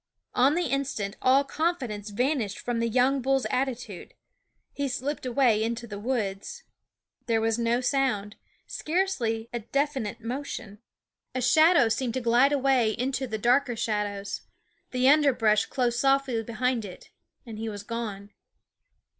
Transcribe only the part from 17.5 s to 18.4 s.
he was gone.